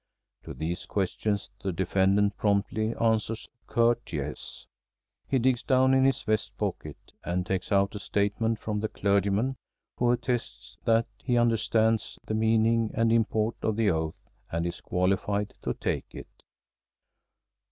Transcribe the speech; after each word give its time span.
To 0.45 0.55
these 0.55 0.87
questions 0.87 1.51
the 1.61 1.71
defendant 1.71 2.35
promptly 2.35 2.95
answers 2.95 3.47
a 3.67 3.71
curt 3.71 4.11
yes. 4.11 4.65
He 5.27 5.37
digs 5.37 5.61
down 5.61 5.93
in 5.93 6.05
his 6.05 6.23
vest 6.23 6.57
pocket 6.57 6.97
and 7.23 7.45
takes 7.45 7.71
out 7.71 7.93
a 7.93 7.99
statement 7.99 8.57
from 8.57 8.79
the 8.79 8.87
clergyman 8.87 9.57
who 9.99 10.09
attests 10.09 10.75
that 10.85 11.05
he 11.23 11.37
understands 11.37 12.17
the 12.25 12.33
meaning 12.33 12.89
and 12.95 13.13
import 13.13 13.57
of 13.61 13.77
the 13.77 13.91
oath 13.91 14.27
and 14.51 14.65
is 14.65 14.81
qualified 14.81 15.53
to 15.61 15.75
take 15.75 16.15
it. 16.15 16.41